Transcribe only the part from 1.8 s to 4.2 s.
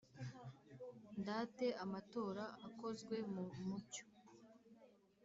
amatora akozwe mu mucyo,